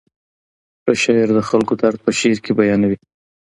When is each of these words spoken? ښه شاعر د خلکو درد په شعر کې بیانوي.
ښه 0.83 0.93
شاعر 1.01 1.29
د 1.35 1.39
خلکو 1.49 1.73
درد 1.81 1.97
په 2.05 2.11
شعر 2.19 2.37
کې 2.45 2.51
بیانوي. 2.57 2.97